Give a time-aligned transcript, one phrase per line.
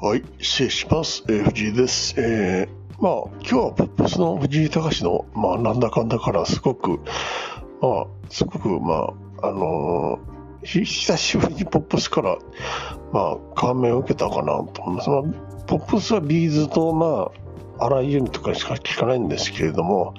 [0.00, 1.24] はい、失礼します。
[1.28, 2.14] えー藤井です。
[2.18, 7.00] えーまあ、今日はポップスの藤井隆の、まあ、なんだかんだから、すごく、
[7.80, 9.12] まあ、すごく、ま
[9.42, 12.38] あ、あのー久しぶりにポップスから、
[13.12, 15.10] まあ、感銘を受けたかなと思います。
[15.10, 15.22] まあ、
[15.66, 17.32] ポップスはビーズと、ま
[17.80, 20.14] あ、荒井由実とかしか聞かないんですけれども、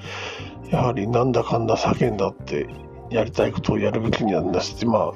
[0.69, 2.67] やはりなんだかんだ叫んだって、
[3.09, 5.13] やりたいことをやるべきなんだし、まあ、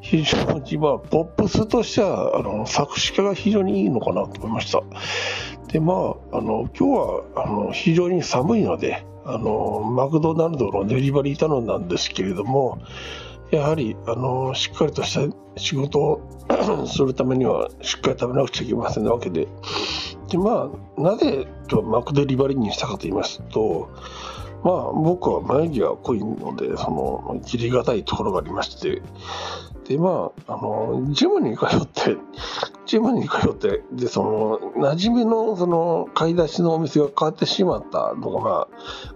[0.00, 4.82] 非常に、まあ、ポップスとしては、あの、作詞家が非常にいいのかなと思いました。
[5.68, 12.78] で、まあ、あの、今日は、あの、非常に寒いので、あの、マクドナルドのデリバリー頼んだんですけれども、
[13.50, 16.20] やはり、あの、しっかりとした仕事を
[16.86, 19.46] するためには、しっかり食べなくちゃいけませんわけで、
[20.32, 21.46] で、まあ、なぜ
[21.84, 23.90] マクデリバリーにしたかと言いますと、
[24.64, 29.02] まあ、僕は眉毛が濃いので、その、切りがたいところがありまして、
[29.88, 32.16] で、まあ、あの、ジムに通って、
[32.86, 38.68] ジムに通って、で、その、馴染みの、その、買い出しのお店が変わってしまったのが、まあ、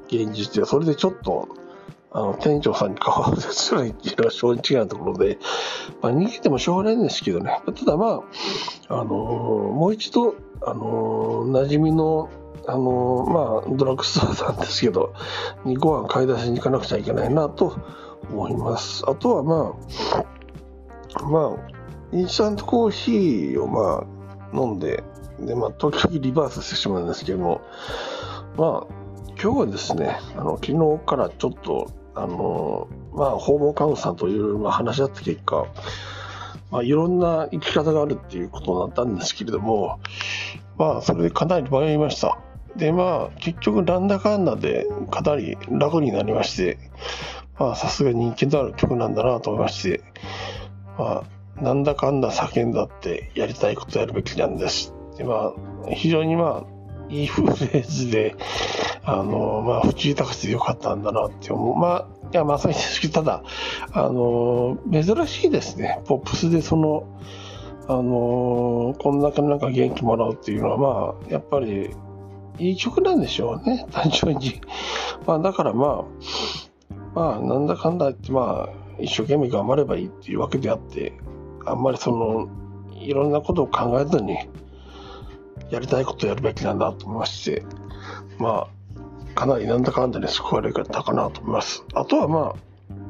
[0.09, 1.49] 現実で、それでちょっと、
[2.11, 5.39] あの、店長さんに顔を合わせするっていうのが正直なところで、
[6.03, 7.61] まあ、逃げてもしょうがないんですけどね。
[7.65, 8.23] ただま
[8.89, 12.31] あ、あのもう一度、あの馴染みの、
[12.67, 15.15] あのまあ、ドラッグストアなんですけど、
[15.65, 17.79] にご飯買い出しに行かなくちゃいけないなと
[18.31, 19.05] 思います。
[19.07, 19.75] あとはま
[21.21, 21.77] あ、まあ、
[22.13, 24.07] インスタントコーヒーをま
[24.53, 25.03] あ、飲んで、
[25.41, 27.61] で、まあ、時々リバースしてしまうんですけども、
[28.57, 28.95] まあ、
[29.41, 35.67] 今日はですね、あの、昨日からちょっと、あの、まあ、訪問看護師さんといろいろ話し合った結果、
[36.71, 40.01] まあ、いろんな生き方があるっていうことになったんですけれども、
[40.79, 42.39] まあ、それでかなり迷いました。
[42.77, 46.79] で、まあ、結局、なんだかんだで、かなり楽になりまして、
[47.59, 50.03] まあ、さすが人気のある曲なんだなと思いまして、
[50.99, 51.25] ま
[51.59, 54.93] あ、なんだかんだ叫んだって、やりたいことやるべきなんです。
[55.17, 55.55] で、ま
[55.87, 56.77] あ、非常にまあ、
[57.09, 58.37] いいフレーズで、
[59.05, 61.77] あの、まあ、藤井隆でよかったんだなって思う。
[61.77, 63.43] まあ、いや、まさにですけど、ただ、
[63.93, 66.01] あの、珍しいですね。
[66.07, 67.05] ポップスでその、
[67.89, 71.91] あのこんだけなんか元気もらうっていうのは、まあ、やっぱり、
[72.59, 74.61] いい曲なんでしょうね、単純に。
[75.27, 76.05] まあ、だからまあ、
[77.15, 81.13] まあ、なんだかんだ言って、まあ、一生懸命頑張ればいいっていうわけであって、
[81.65, 82.49] あんまりその、
[82.95, 84.37] いろんなことを考えずに、
[85.71, 87.65] やりたいことをやるべきなんだと思いまして、
[88.39, 88.76] まあ、
[89.37, 91.85] かなりなんだかんだで救われたかなと思います。
[91.95, 92.55] あとはま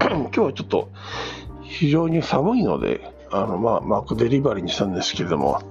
[0.00, 0.90] あ、 今日はちょっと
[1.62, 3.00] 非常に寒いので、
[3.30, 5.62] あのまあ、マックデリバリーにしたんですけれども、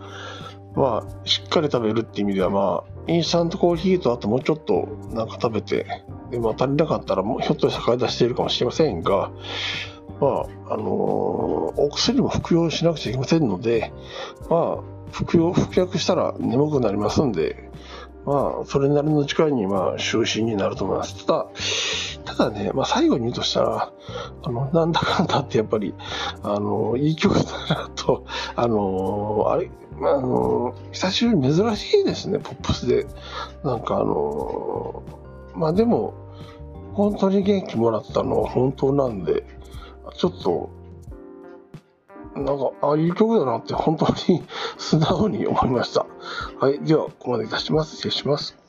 [0.75, 5.85] まあ、しっかり食べるって意味では、まあ、インスタントコーヒーとあともうちょっとなんか食べて、
[6.31, 9.31] でまあ、足りなかったらもうひょっとしたら買い出しているかもしれませんが、
[10.19, 13.91] まあ、あのーお薬も服用しなくちゃいけませんので、
[14.49, 17.69] まあ、服用、服薬したら眠くなりますんで、
[18.25, 21.25] まあ、それなりの時間に、まあ、就寝になると思います。
[21.25, 21.47] ただ、
[22.25, 23.91] ただね、まあ、最後に言うとしたら、
[24.43, 25.93] あの、なんだかんだってやっぱり、
[26.41, 28.25] あの、いい曲だなと、
[28.55, 29.69] あの、あれ、
[29.99, 33.05] まあ、あの、久しぶりに珍しいですね、ポップスで。
[33.63, 35.03] なんかあの、
[35.55, 36.13] まあでも、
[36.93, 39.43] 本当に元気もらったのは本当なんで、
[40.15, 40.69] ちょっと、
[42.35, 44.43] なんか、あ、いい曲だなって本当に
[44.77, 46.05] 素直に思いました。
[46.59, 46.79] はい。
[46.79, 47.95] では、ここまでいたします。
[47.95, 48.64] 失礼します。